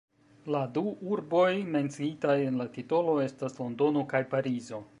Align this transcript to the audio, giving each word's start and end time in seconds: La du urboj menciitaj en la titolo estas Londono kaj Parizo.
La 0.53 0.59
du 0.77 0.81
urboj 1.17 1.51
menciitaj 1.75 2.35
en 2.47 2.57
la 2.63 2.67
titolo 2.79 3.15
estas 3.27 3.61
Londono 3.61 4.05
kaj 4.15 4.23
Parizo. 4.33 4.81